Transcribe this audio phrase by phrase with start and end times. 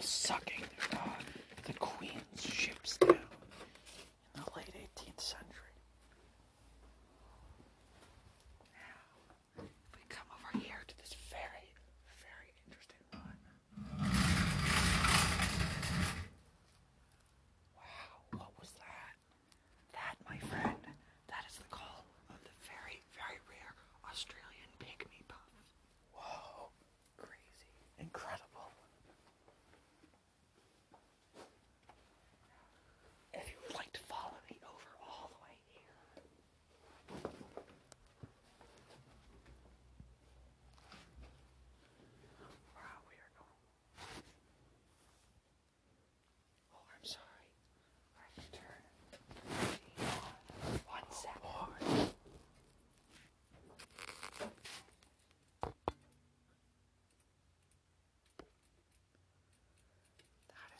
[0.00, 0.59] sucking.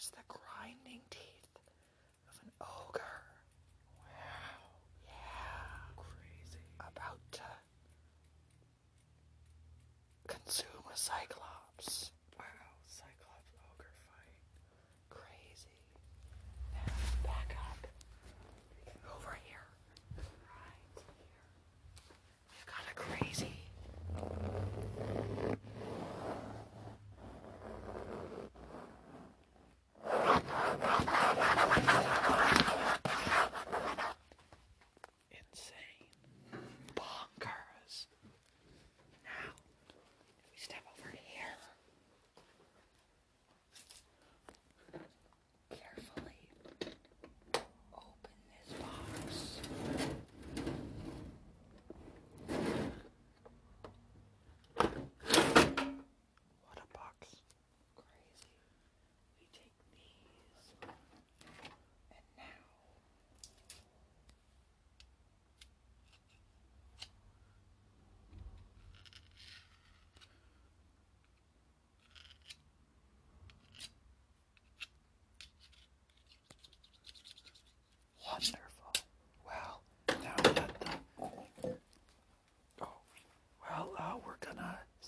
[0.01, 1.59] has the grinding teeth
[2.27, 3.21] of an ogre.
[3.99, 4.65] Wow.
[5.05, 5.93] Yeah.
[5.95, 6.65] Crazy.
[6.81, 7.43] About to
[10.27, 12.10] consume a cyclops.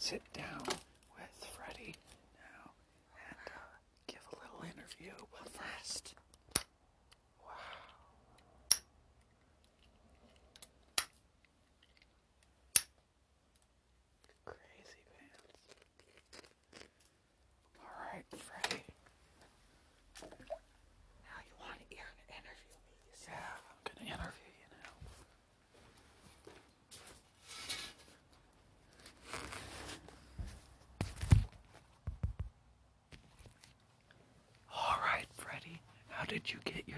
[0.03, 0.65] sit down
[1.15, 1.95] with Freddie
[2.35, 2.73] now
[3.31, 3.61] and uh,
[4.09, 5.13] give a little interview.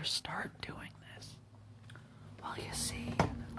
[0.05, 1.37] start doing this?
[2.43, 3.15] Well, you see,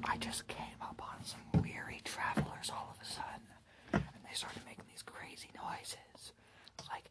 [0.05, 3.47] I just came upon some weary travelers all of a sudden,
[3.93, 6.33] and they started making these crazy noises.
[6.77, 7.05] It's like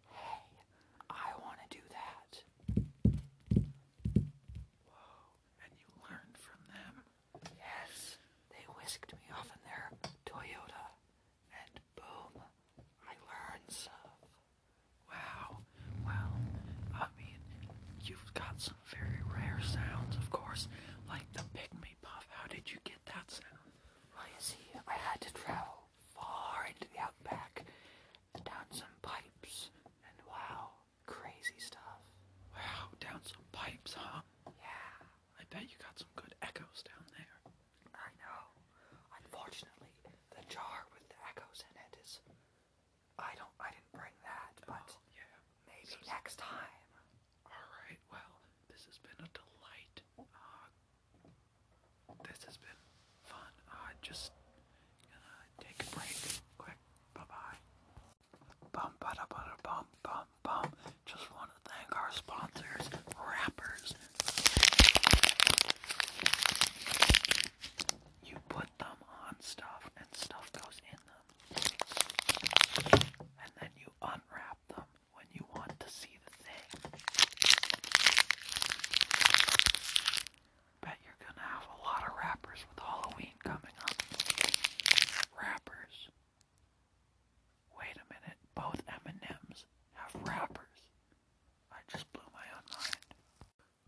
[20.55, 20.69] course.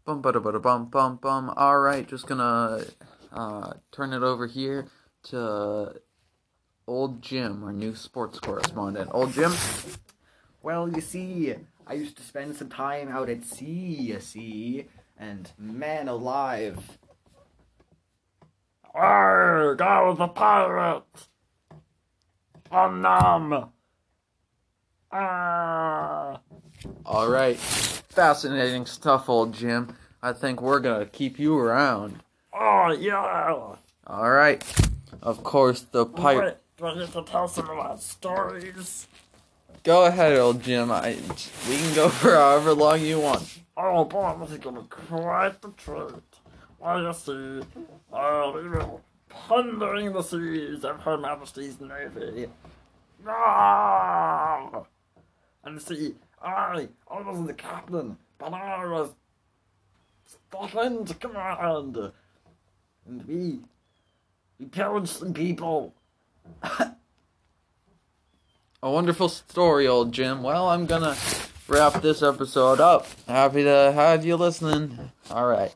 [0.06, 1.52] Bum bada bada bum bum bum.
[1.56, 2.84] All right, just gonna
[3.32, 4.86] uh, turn it over here
[5.24, 6.00] to
[6.86, 9.10] old Jim, our new sports correspondent.
[9.12, 9.52] Old Jim.
[10.62, 11.56] Well, you see,
[11.88, 14.86] I used to spend some time out at sea, you see,
[15.18, 16.98] and man alive.
[18.94, 21.28] Arr, go the pirates!
[22.70, 23.70] Um, nom!
[25.10, 26.38] Ah!
[27.04, 29.96] All right, fascinating stuff, old Jim.
[30.22, 32.22] I think we're gonna keep you around.
[32.52, 33.76] Oh, yeah!
[34.06, 34.62] All right.
[35.22, 36.60] Of course, the pirate.
[36.78, 39.08] Wait, do I get to tell some of my stories?
[39.82, 40.90] Go ahead, old Jim.
[40.90, 41.16] I,
[41.68, 43.60] we can go for however long you want.
[43.76, 46.22] Oh boy, this is gonna be quite the treat.
[46.78, 47.62] Well, you see,
[48.12, 52.48] uh, we were plundering the seas of Her Majesty's Navy.
[53.26, 54.82] Ah!
[55.64, 56.14] And see,
[56.46, 59.10] I, I wasn't the captain, but I was
[60.50, 62.12] second command.
[63.06, 63.58] And we,
[64.58, 65.94] we pillaged some people.
[68.82, 70.42] A wonderful story, old Jim.
[70.42, 71.16] Well, I'm gonna
[71.66, 73.06] wrap this episode up.
[73.26, 75.10] Happy to have you listening.
[75.30, 75.74] All right.